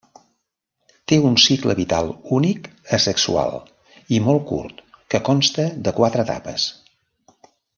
Té 1.11 1.17
un 1.31 1.35
cicle 1.43 1.75
vital 1.79 2.09
únic 2.39 2.65
asexual 2.99 3.59
i 4.19 4.23
molt 4.29 4.43
curt 4.53 4.83
que 5.15 5.23
consta 5.29 5.69
de 5.89 5.95
quatre 6.01 6.25
etapes. 6.29 6.67